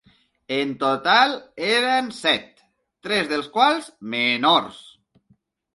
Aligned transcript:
En 0.55 0.71
total 0.83 1.35
eren 1.67 2.09
set, 2.21 2.49
tres 3.09 3.31
dels 3.35 3.53
quals 3.59 3.95
menors. 4.17 4.83